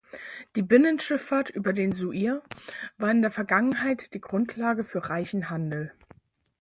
Die 0.55 0.63
Binnenschifffahrt 0.63 1.51
über 1.51 1.73
den 1.73 1.91
Suir 1.91 2.41
war 2.97 3.11
in 3.11 3.21
der 3.21 3.29
Vergangenheit 3.29 4.15
die 4.15 4.19
Grundlage 4.19 4.83
für 4.83 5.09
reichen 5.11 5.51
Handel. 5.51 5.93